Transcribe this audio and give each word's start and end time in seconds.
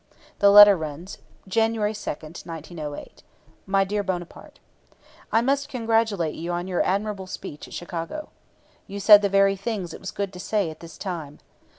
The 0.39 0.49
letter 0.49 0.75
runs: 0.75 1.19
January 1.47 1.93
2, 1.93 2.09
1908. 2.09 3.21
My 3.67 3.83
dear 3.83 4.01
Bonaparte: 4.01 4.57
I 5.31 5.41
must 5.41 5.69
congratulate 5.69 6.33
you 6.33 6.51
on 6.51 6.67
your 6.67 6.81
admirable 6.81 7.27
speech 7.27 7.67
at 7.67 7.75
Chicago. 7.75 8.29
You 8.87 8.99
said 8.99 9.21
the 9.21 9.29
very 9.29 9.55
things 9.55 9.93
it 9.93 10.01
was 10.01 10.09
good 10.09 10.33
to 10.33 10.39
say 10.39 10.71
at 10.71 10.79
this 10.79 10.97
time. 10.97 11.37